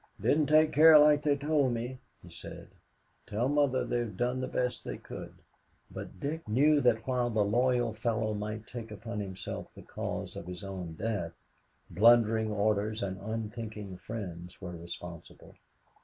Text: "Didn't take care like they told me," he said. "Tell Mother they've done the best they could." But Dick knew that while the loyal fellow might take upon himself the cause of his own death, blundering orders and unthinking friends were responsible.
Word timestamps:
"Didn't 0.19 0.47
take 0.47 0.73
care 0.73 0.97
like 0.97 1.21
they 1.21 1.37
told 1.37 1.73
me," 1.73 1.99
he 2.23 2.31
said. 2.31 2.69
"Tell 3.27 3.47
Mother 3.47 3.85
they've 3.85 4.17
done 4.17 4.41
the 4.41 4.47
best 4.47 4.83
they 4.83 4.97
could." 4.97 5.31
But 5.91 6.19
Dick 6.19 6.47
knew 6.47 6.81
that 6.81 7.05
while 7.05 7.29
the 7.29 7.45
loyal 7.45 7.93
fellow 7.93 8.33
might 8.33 8.65
take 8.65 8.89
upon 8.89 9.19
himself 9.19 9.71
the 9.75 9.83
cause 9.83 10.35
of 10.35 10.47
his 10.47 10.63
own 10.63 10.93
death, 10.95 11.33
blundering 11.91 12.49
orders 12.51 13.03
and 13.03 13.19
unthinking 13.21 13.97
friends 13.99 14.59
were 14.59 14.75
responsible. 14.75 15.53